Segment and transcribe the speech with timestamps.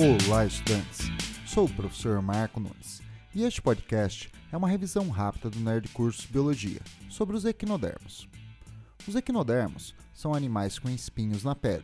[0.00, 1.08] Olá, estudantes!
[1.44, 3.02] Sou o professor Marco Nunes
[3.34, 6.80] e este podcast é uma revisão rápida do Nerd Curso Biologia
[7.10, 8.28] sobre os equinodermos.
[9.08, 11.82] Os equinodermos são animais com espinhos na pele,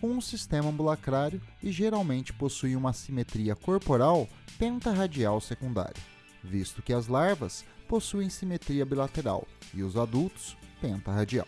[0.00, 4.26] com um sistema ambulacrário e geralmente possuem uma simetria corporal
[4.58, 6.02] pentarradial secundária,
[6.42, 11.46] visto que as larvas possuem simetria bilateral e os adultos pentarradial.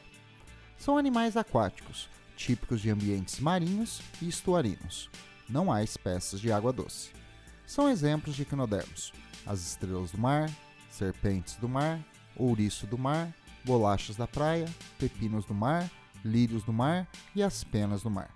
[0.77, 5.08] São animais aquáticos, típicos de ambientes marinhos e estuarinos.
[5.49, 7.11] Não há espécies de água doce.
[7.67, 9.13] São exemplos de equinodermos:
[9.46, 10.50] as estrelas do mar,
[10.91, 12.00] serpentes do mar,
[12.37, 13.33] ouriço do mar,
[13.64, 15.91] bolachas da praia, pepinos do mar,
[16.25, 18.31] lírios do mar e as penas do mar.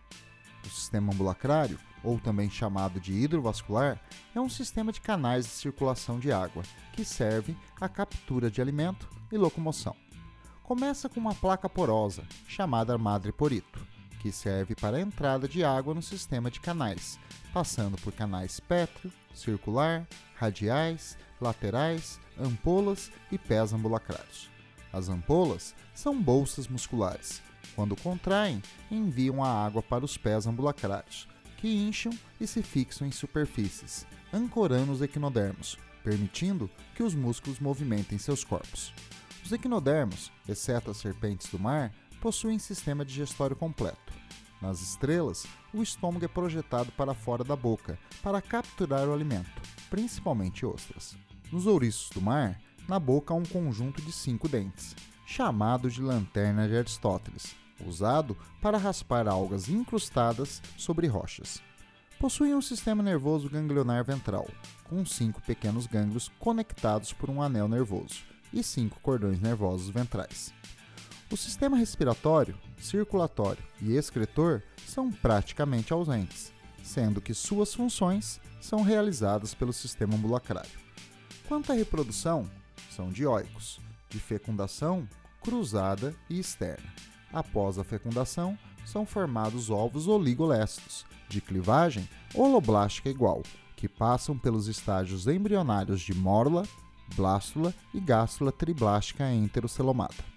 [0.64, 4.00] O sistema ambulacrário, ou também chamado de hidrovascular,
[4.34, 9.08] é um sistema de canais de circulação de água que serve à captura de alimento
[9.30, 9.94] e locomoção.
[10.62, 13.86] Começa com uma placa porosa, chamada madreporito,
[14.20, 17.18] que serve para a entrada de água no sistema de canais,
[17.52, 24.50] passando por canais pétreo, circular, radiais, laterais, ampolas e pés ambulacrários.
[24.92, 27.42] As ampolas são bolsas musculares.
[27.74, 33.10] Quando contraem, enviam a água para os pés ambulacrários, que incham e se fixam em
[33.10, 38.94] superfícies, ancorando os equinodermos, permitindo que os músculos movimentem seus corpos.
[39.44, 44.05] Os equinodermos, exceto as serpentes do mar, possuem sistema digestório completo.
[44.60, 50.64] Nas estrelas, o estômago é projetado para fora da boca para capturar o alimento, principalmente
[50.64, 51.16] ostras.
[51.52, 54.96] Nos ouriços do mar, na boca há um conjunto de cinco dentes,
[55.26, 61.62] chamado de lanterna de Aristóteles, usado para raspar algas incrustadas sobre rochas.
[62.18, 64.48] Possuem um sistema nervoso ganglionar ventral,
[64.84, 70.54] com cinco pequenos gânglios conectados por um anel nervoso e cinco cordões nervosos ventrais.
[71.28, 76.52] O sistema respiratório, circulatório e excretor são praticamente ausentes,
[76.84, 80.78] sendo que suas funções são realizadas pelo sistema ambulacrário.
[81.48, 82.48] Quanto à reprodução,
[82.90, 85.08] são dioicos, de fecundação
[85.42, 86.86] cruzada e externa.
[87.32, 93.42] Após a fecundação, são formados ovos oligolestos, de clivagem holoblástica igual,
[93.74, 96.62] que passam pelos estágios embrionários de mórula,
[97.16, 100.35] blástula e gástula triblástica enterocelomata.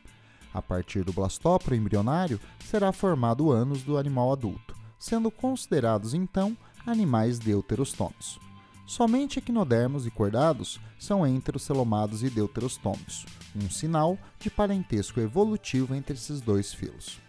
[0.53, 7.37] A partir do blastóporo embrionário será formado ânus do animal adulto, sendo considerados então animais
[7.37, 8.39] deuterostômicos.
[8.85, 16.41] Somente equinodermos e cordados são enterocelomados e deuterostômicos, um sinal de parentesco evolutivo entre esses
[16.41, 17.19] dois filos.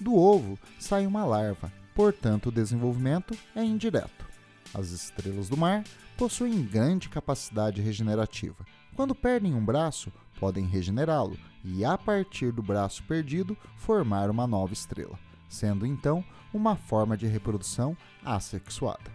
[0.00, 4.26] Do ovo sai uma larva, portanto o desenvolvimento é indireto.
[4.74, 5.84] As estrelas do mar
[6.16, 13.02] possuem grande capacidade regenerativa, quando perdem um braço, podem regenerá-lo e, a partir do braço
[13.04, 19.10] perdido, formar uma nova estrela, sendo então uma forma de reprodução assexuada.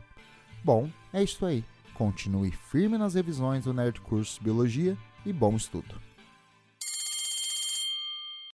[0.63, 1.63] Bom, é isso aí.
[1.93, 6.08] Continue firme nas revisões do Nerd Curso Biologia e bom estudo!